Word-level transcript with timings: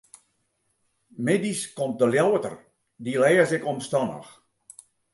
Middeis 1.27 1.61
komt 1.77 1.95
de 2.01 2.07
Ljouwerter, 2.11 2.55
dy 3.03 3.13
lês 3.21 3.51
ik 3.57 3.67
omstannich. 3.73 4.29